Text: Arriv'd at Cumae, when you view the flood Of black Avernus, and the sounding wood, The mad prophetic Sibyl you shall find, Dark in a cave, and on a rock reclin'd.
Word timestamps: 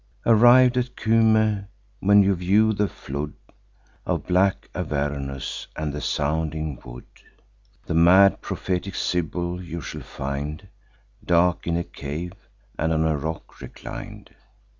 Arriv'd 0.25 0.77
at 0.77 0.95
Cumae, 0.95 1.65
when 1.99 2.23
you 2.23 2.33
view 2.33 2.73
the 2.73 2.87
flood 2.87 3.33
Of 4.03 4.25
black 4.25 4.67
Avernus, 4.73 5.67
and 5.75 5.93
the 5.93 6.01
sounding 6.01 6.79
wood, 6.83 7.05
The 7.85 7.93
mad 7.93 8.41
prophetic 8.41 8.95
Sibyl 8.95 9.61
you 9.61 9.79
shall 9.79 10.01
find, 10.01 10.67
Dark 11.23 11.67
in 11.67 11.77
a 11.77 11.83
cave, 11.83 12.33
and 12.79 12.91
on 12.91 13.05
a 13.05 13.15
rock 13.15 13.61
reclin'd. 13.61 14.31